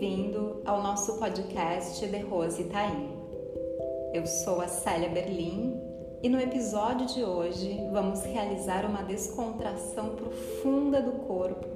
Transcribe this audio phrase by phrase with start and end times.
[0.00, 3.10] bem-vindo ao nosso podcast The Rose Itaim.
[4.14, 5.78] Eu sou a Célia Berlim
[6.22, 11.66] e no episódio de hoje vamos realizar uma descontração profunda do corpo,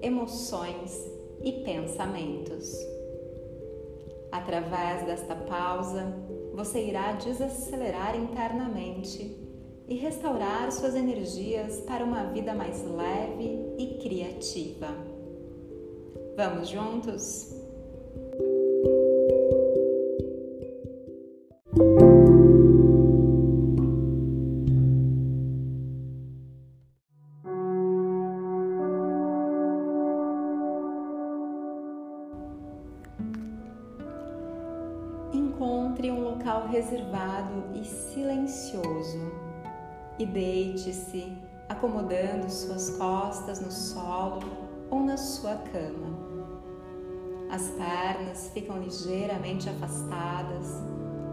[0.00, 1.04] emoções
[1.42, 2.78] e pensamentos.
[4.30, 6.14] Através desta pausa,
[6.54, 9.36] você irá desacelerar internamente
[9.88, 14.94] e restaurar suas energias para uma vida mais leve e criativa.
[16.36, 17.63] Vamos juntos?
[36.66, 39.32] Reservado e silencioso
[40.18, 41.36] e deite-se,
[41.68, 44.40] acomodando suas costas no solo
[44.90, 46.24] ou na sua cama.
[47.50, 50.82] As pernas ficam ligeiramente afastadas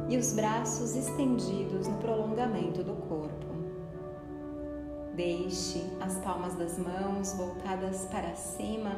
[0.09, 3.51] e os braços estendidos no prolongamento do corpo.
[5.16, 8.95] Deixe as palmas das mãos voltadas para cima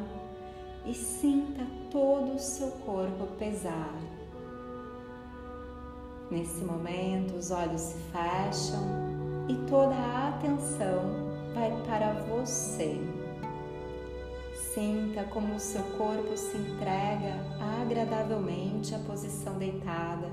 [0.86, 3.94] e sinta todo o seu corpo pesar.
[6.34, 8.82] Nesse momento, os olhos se fecham
[9.48, 13.00] e toda a atenção vai para você.
[14.52, 17.36] Sinta como o seu corpo se entrega
[17.80, 20.28] agradavelmente à posição deitada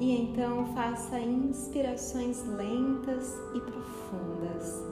[0.00, 4.82] e então faça inspirações lentas e profundas,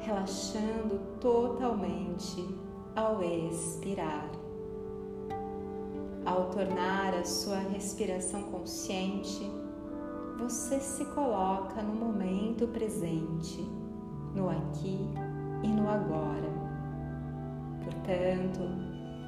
[0.00, 2.46] relaxando totalmente
[2.94, 4.39] ao expirar.
[6.30, 9.50] Ao tornar a sua respiração consciente,
[10.38, 13.60] você se coloca no momento presente,
[14.32, 14.96] no aqui
[15.64, 16.48] e no agora.
[17.82, 18.60] Portanto,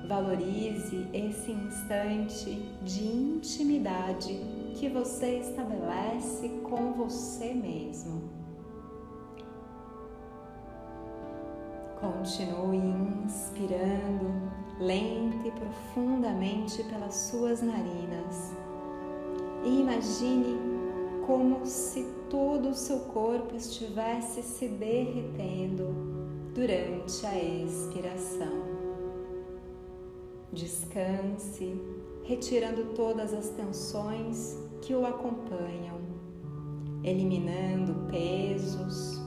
[0.06, 2.50] valorize esse instante
[2.84, 4.38] de intimidade
[4.76, 8.41] que você estabelece com você mesmo.
[12.02, 12.78] Continue
[13.24, 18.52] inspirando lenta e profundamente pelas suas narinas
[19.62, 20.58] e imagine
[21.24, 25.94] como se todo o seu corpo estivesse se derretendo
[26.52, 28.72] durante a expiração.
[30.52, 31.80] Descanse,
[32.24, 36.00] retirando todas as tensões que o acompanham,
[37.04, 39.20] eliminando pesos,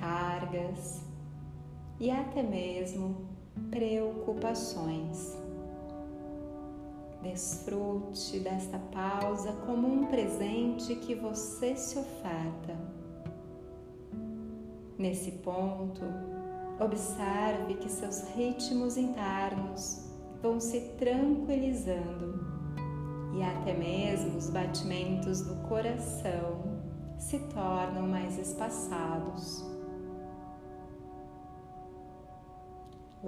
[0.00, 1.07] cargas
[2.00, 3.28] e até mesmo
[3.70, 5.36] preocupações.
[7.22, 12.98] Desfrute desta pausa como um presente que você se oferta
[14.98, 16.02] Nesse ponto,
[16.80, 20.10] observe que seus ritmos internos
[20.42, 22.44] vão se tranquilizando
[23.32, 26.80] e até mesmo os batimentos do coração
[27.16, 29.64] se tornam mais espaçados.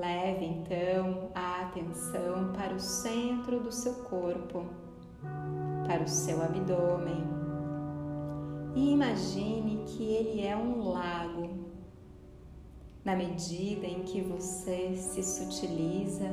[0.00, 4.64] Leve então a atenção para o centro do seu corpo,
[5.86, 7.40] para o seu abdômen
[8.74, 11.50] e imagine que ele é um lago.
[13.04, 16.28] Na medida em que você se sutiliza,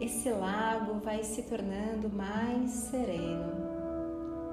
[0.00, 3.62] esse lago vai se tornando mais sereno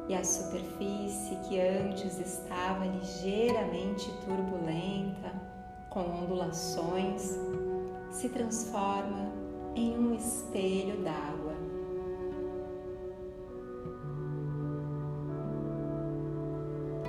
[0.07, 5.31] e a superfície que antes estava ligeiramente turbulenta,
[5.89, 7.37] com ondulações,
[8.11, 9.31] se transforma
[9.75, 11.53] em um espelho d'água.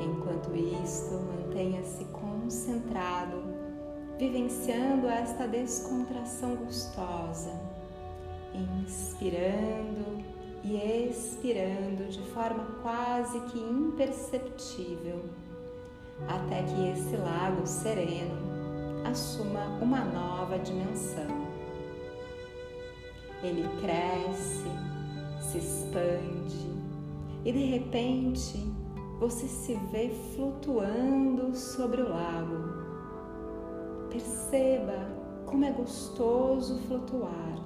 [0.01, 3.43] Enquanto isto, mantenha-se concentrado,
[4.19, 7.53] vivenciando esta descontração gostosa,
[8.55, 10.25] inspirando
[10.63, 10.77] e
[11.09, 15.25] expirando de forma quase que imperceptível,
[16.29, 18.50] até que esse lago sereno
[19.05, 21.49] assuma uma nova dimensão.
[23.43, 24.69] Ele cresce,
[25.41, 26.71] se expande
[27.45, 28.59] e de repente
[29.19, 32.81] você se vê flutuando sobre o lago.
[34.11, 35.09] Perceba
[35.47, 37.57] como é gostoso flutuar.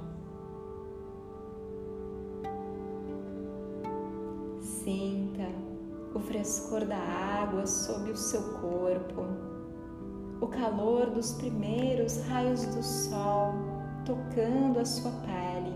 [4.60, 5.48] Sinta
[6.14, 9.26] o frescor da água sob o seu corpo,
[10.40, 13.54] o calor dos primeiros raios do sol
[14.04, 15.74] tocando a sua pele,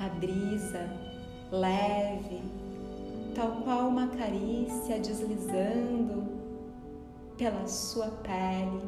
[0.00, 0.90] a brisa
[1.50, 2.64] leve
[3.34, 6.24] tal qual uma carícia deslizando
[7.36, 8.82] pela sua pele.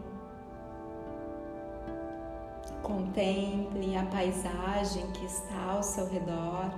[2.83, 6.71] Contemple a paisagem que está ao seu redor.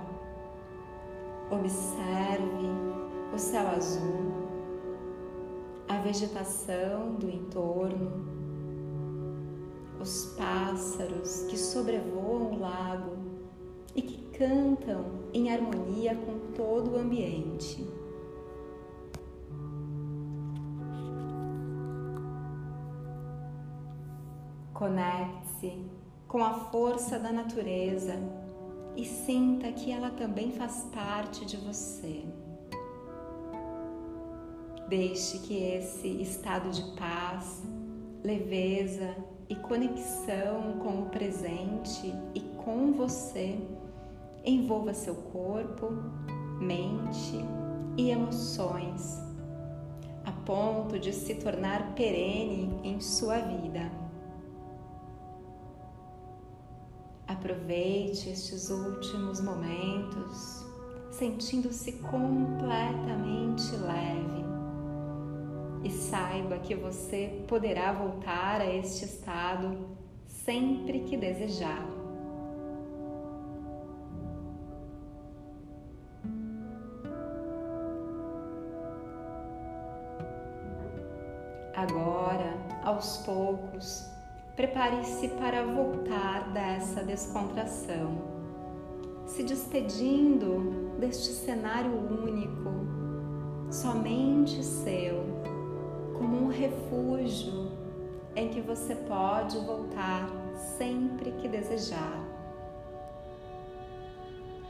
[1.51, 2.67] Observe
[3.31, 4.38] o céu azul,
[5.99, 8.27] vegetação do entorno,
[9.99, 13.17] os pássaros que sobrevoam o lago
[13.95, 17.85] e que cantam em harmonia com todo o ambiente.
[24.73, 25.85] Conecte-se
[26.27, 28.15] com a força da natureza
[28.95, 32.23] e sinta que ela também faz parte de você.
[34.89, 37.61] Deixe que esse estado de paz,
[38.23, 39.15] leveza
[39.47, 43.59] e conexão com o presente e com você
[44.43, 45.91] envolva seu corpo,
[46.59, 47.39] mente
[47.97, 49.19] e emoções,
[50.25, 53.91] a ponto de se tornar perene em sua vida.
[57.27, 60.65] Aproveite estes últimos momentos
[61.11, 64.38] sentindo-se completamente leve
[65.83, 71.99] e saiba que você poderá voltar a este estado sempre que desejar.
[81.75, 82.53] Agora,
[82.83, 84.05] aos poucos,
[84.55, 88.17] prepare-se para voltar dessa descontração,
[89.25, 92.69] se despedindo deste cenário único,
[93.71, 95.28] somente seu,
[96.19, 97.71] como um refúgio
[98.35, 100.29] em que você pode voltar
[100.77, 102.23] sempre que desejar.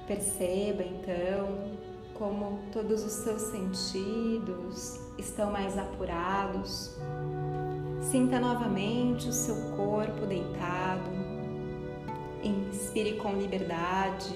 [0.07, 1.74] Perceba então
[2.13, 6.98] como todos os seus sentidos estão mais apurados
[8.02, 11.12] Sinta novamente o seu corpo deitado.
[12.42, 14.34] Inspire com liberdade,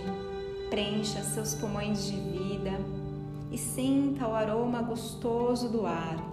[0.69, 2.71] preencha seus pulmões de vida
[3.51, 6.32] e sinta o aroma gostoso do ar.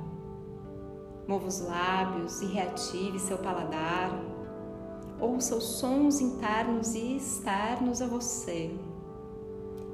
[1.30, 4.10] Mova os lábios e reative seu paladar.
[5.20, 8.76] Ouça os sons internos e externos a você.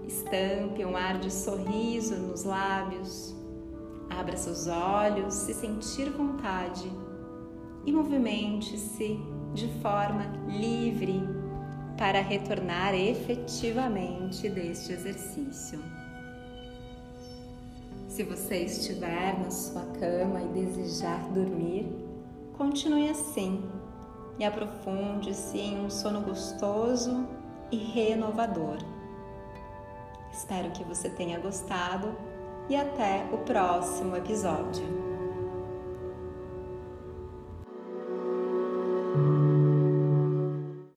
[0.07, 3.37] Estampe um ar de sorriso nos lábios.
[4.09, 6.91] Abra seus olhos se sentir vontade
[7.85, 9.21] e movimente-se
[9.53, 11.23] de forma livre
[11.99, 16.06] para retornar efetivamente deste exercício.
[18.17, 21.87] Se você estiver na sua cama e desejar dormir,
[22.57, 23.63] continue assim
[24.39, 27.29] e aprofunde-se em um sono gostoso
[27.71, 28.79] e renovador.
[30.33, 32.17] Espero que você tenha gostado
[32.71, 35.06] e até o próximo episódio.